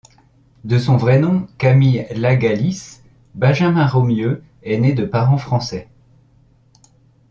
De 0.63 0.79
son 0.79 0.97
vrai 0.97 1.19
nom 1.19 1.47
Camille 1.59 2.07
Lagalisse, 2.15 3.03
Benjamin 3.35 3.85
Romieux 3.85 4.43
est 4.63 4.79
né 4.79 4.93
de 4.93 5.05
parents 5.05 5.37
français. 5.37 5.89